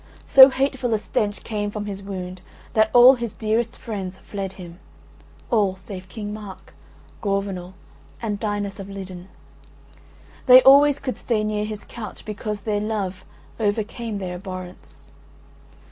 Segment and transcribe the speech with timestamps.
[0.25, 2.41] So hateful a stench came from his wound
[2.73, 4.79] that all his dearest friends fled him,
[5.51, 6.73] all save King Mark,
[7.21, 7.75] Gorvenal
[8.19, 9.27] and Dinas of Lidan.
[10.47, 13.25] They always could stay near his couch because their love
[13.59, 15.05] overcame their abhorrence.